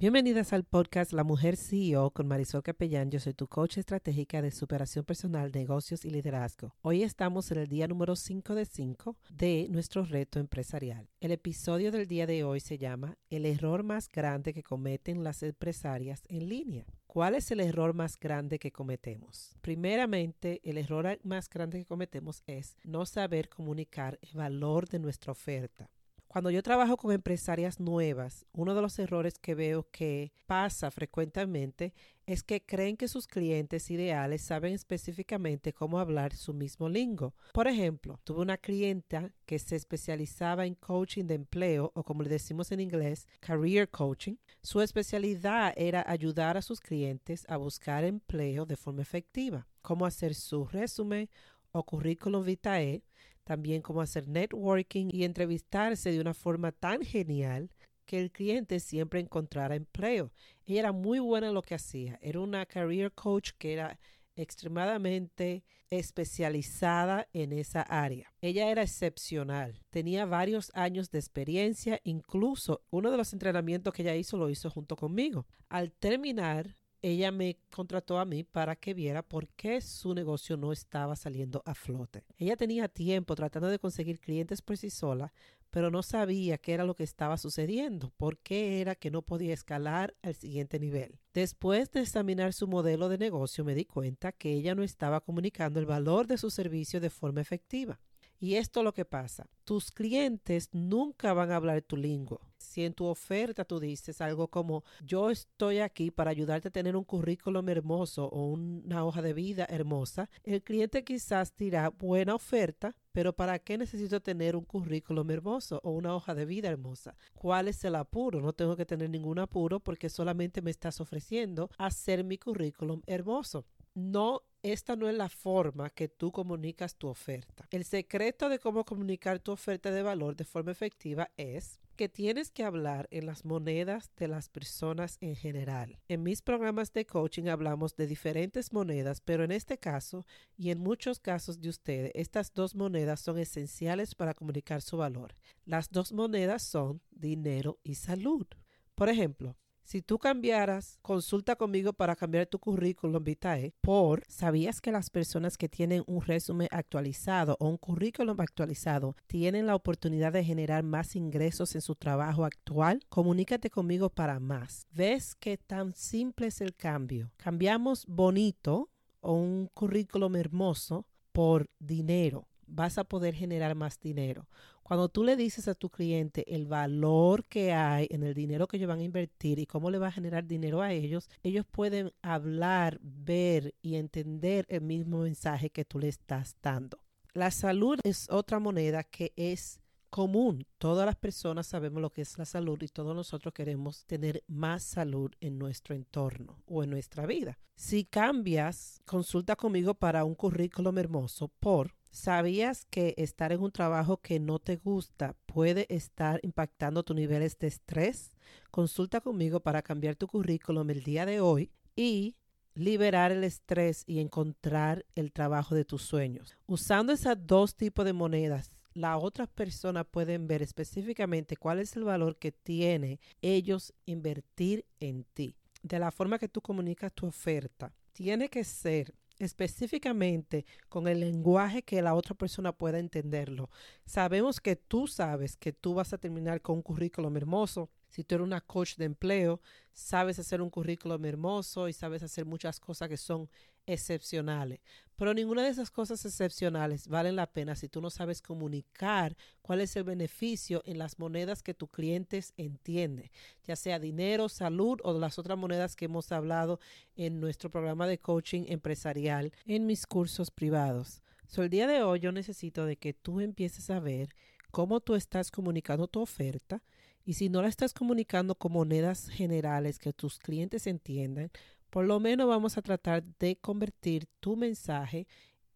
[0.00, 3.10] Bienvenidas al podcast La Mujer CEO con Marisol Capellán.
[3.10, 6.74] Yo soy tu coach estratégica de superación personal, negocios y liderazgo.
[6.80, 11.10] Hoy estamos en el día número 5 de 5 de nuestro reto empresarial.
[11.20, 15.42] El episodio del día de hoy se llama El error más grande que cometen las
[15.42, 16.86] empresarias en línea.
[17.06, 19.54] ¿Cuál es el error más grande que cometemos?
[19.60, 25.32] Primeramente, el error más grande que cometemos es no saber comunicar el valor de nuestra
[25.32, 25.90] oferta.
[26.32, 31.92] Cuando yo trabajo con empresarias nuevas, uno de los errores que veo que pasa frecuentemente
[32.24, 37.34] es que creen que sus clientes ideales saben específicamente cómo hablar su mismo lingo.
[37.52, 42.30] Por ejemplo, tuve una clienta que se especializaba en coaching de empleo o como le
[42.30, 44.36] decimos en inglés, career coaching.
[44.62, 50.36] Su especialidad era ayudar a sus clientes a buscar empleo de forma efectiva, cómo hacer
[50.36, 51.28] su resumen
[51.72, 53.02] o currículum vitae
[53.50, 57.68] también cómo hacer networking y entrevistarse de una forma tan genial
[58.06, 60.30] que el cliente siempre encontrara empleo.
[60.66, 62.16] Ella era muy buena en lo que hacía.
[62.22, 63.98] Era una career coach que era
[64.36, 68.32] extremadamente especializada en esa área.
[68.40, 74.14] Ella era excepcional, tenía varios años de experiencia, incluso uno de los entrenamientos que ella
[74.14, 75.48] hizo lo hizo junto conmigo.
[75.68, 80.72] Al terminar, ella me contrató a mí para que viera por qué su negocio no
[80.72, 82.24] estaba saliendo a flote.
[82.36, 85.32] Ella tenía tiempo tratando de conseguir clientes por sí sola,
[85.70, 89.54] pero no sabía qué era lo que estaba sucediendo, por qué era que no podía
[89.54, 91.18] escalar al siguiente nivel.
[91.32, 95.78] Después de examinar su modelo de negocio me di cuenta que ella no estaba comunicando
[95.80, 98.00] el valor de su servicio de forma efectiva.
[98.42, 99.46] Y esto es lo que pasa.
[99.64, 102.40] Tus clientes nunca van a hablar tu lingua.
[102.56, 106.96] Si en tu oferta tú dices algo como yo estoy aquí para ayudarte a tener
[106.96, 112.96] un currículum hermoso o una hoja de vida hermosa, el cliente quizás dirá buena oferta,
[113.12, 117.16] pero ¿para qué necesito tener un currículum hermoso o una hoja de vida hermosa?
[117.34, 118.40] ¿Cuál es el apuro?
[118.40, 123.66] No tengo que tener ningún apuro porque solamente me estás ofreciendo hacer mi currículum hermoso.
[123.94, 127.66] No esta no es la forma que tú comunicas tu oferta.
[127.70, 132.50] El secreto de cómo comunicar tu oferta de valor de forma efectiva es que tienes
[132.50, 135.98] que hablar en las monedas de las personas en general.
[136.08, 140.26] En mis programas de coaching hablamos de diferentes monedas, pero en este caso
[140.56, 145.36] y en muchos casos de ustedes, estas dos monedas son esenciales para comunicar su valor.
[145.64, 148.46] Las dos monedas son dinero y salud.
[148.94, 149.56] Por ejemplo,
[149.90, 155.58] si tú cambiaras, consulta conmigo para cambiar tu currículum vitae por, ¿sabías que las personas
[155.58, 161.16] que tienen un resumen actualizado o un currículum actualizado tienen la oportunidad de generar más
[161.16, 163.02] ingresos en su trabajo actual?
[163.08, 164.86] Comunícate conmigo para más.
[164.92, 167.32] ¿Ves qué tan simple es el cambio?
[167.36, 174.48] Cambiamos bonito o un currículum hermoso por dinero vas a poder generar más dinero.
[174.82, 178.76] Cuando tú le dices a tu cliente el valor que hay en el dinero que
[178.76, 182.12] ellos van a invertir y cómo le va a generar dinero a ellos, ellos pueden
[182.22, 186.98] hablar, ver y entender el mismo mensaje que tú le estás dando.
[187.32, 190.66] La salud es otra moneda que es común.
[190.78, 194.82] Todas las personas sabemos lo que es la salud y todos nosotros queremos tener más
[194.82, 197.58] salud en nuestro entorno o en nuestra vida.
[197.76, 204.16] Si cambias, consulta conmigo para un currículum hermoso por ¿Sabías que estar en un trabajo
[204.16, 208.32] que no te gusta puede estar impactando tus niveles de estrés?
[208.72, 212.36] Consulta conmigo para cambiar tu currículum el día de hoy y
[212.74, 216.56] liberar el estrés y encontrar el trabajo de tus sueños.
[216.66, 222.02] Usando esos dos tipos de monedas, las otras personas pueden ver específicamente cuál es el
[222.02, 225.54] valor que tiene ellos invertir en ti.
[225.82, 231.82] De la forma que tú comunicas tu oferta, tiene que ser específicamente con el lenguaje
[231.82, 233.70] que la otra persona pueda entenderlo.
[234.04, 238.34] Sabemos que tú sabes que tú vas a terminar con un currículum hermoso, si tú
[238.34, 239.60] eres una coach de empleo,
[239.92, 243.48] sabes hacer un currículum hermoso y sabes hacer muchas cosas que son
[243.86, 244.80] excepcionales.
[245.16, 249.80] Pero ninguna de esas cosas excepcionales valen la pena si tú no sabes comunicar cuál
[249.80, 253.30] es el beneficio en las monedas que tus clientes entienden,
[253.64, 256.80] ya sea dinero, salud o las otras monedas que hemos hablado
[257.16, 261.22] en nuestro programa de coaching empresarial en mis cursos privados.
[261.46, 264.30] So, el día de hoy yo necesito de que tú empieces a ver
[264.70, 266.82] cómo tú estás comunicando tu oferta,
[267.24, 271.50] y si no la estás comunicando con monedas generales que tus clientes entiendan,
[271.90, 275.26] por lo menos vamos a tratar de convertir tu mensaje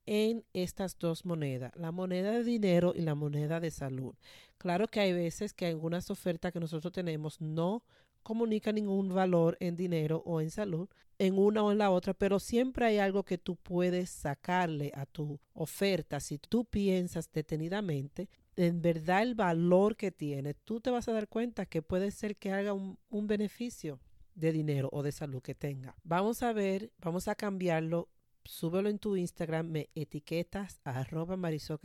[0.07, 4.15] en estas dos monedas, la moneda de dinero y la moneda de salud.
[4.59, 7.83] Claro que hay veces que algunas ofertas que nosotros tenemos no
[8.23, 10.89] comunican ningún valor en dinero o en salud,
[11.19, 15.07] en una o en la otra, pero siempre hay algo que tú puedes sacarle a
[15.07, 21.09] tu oferta si tú piensas detenidamente en verdad el valor que tiene, tú te vas
[21.09, 24.01] a dar cuenta que puede ser que haga un, beneficio
[24.35, 25.97] de dinero o de salud que tenga.
[26.03, 28.09] Vamos a ver, vamos a cambiarlo.
[28.45, 31.79] Súbelo en tu Instagram, me etiquetas a arroba Marisol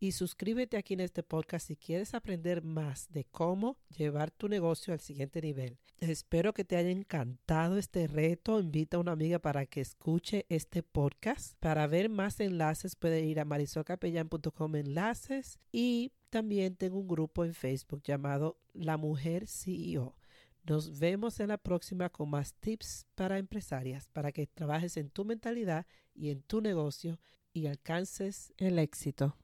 [0.00, 4.92] y suscríbete aquí en este podcast si quieres aprender más de cómo llevar tu negocio
[4.92, 5.78] al siguiente nivel.
[5.98, 8.60] Espero que te haya encantado este reto.
[8.60, 11.58] Invita a una amiga para que escuche este podcast.
[11.58, 17.54] Para ver más enlaces puede ir a marisolcapellan.com enlaces y también tengo un grupo en
[17.54, 20.14] Facebook llamado La Mujer CEO.
[20.62, 25.24] Nos vemos en la próxima con más tips para empresarias, para que trabajes en tu
[25.24, 27.18] mentalidad y en tu negocio
[27.52, 29.36] y alcances el éxito.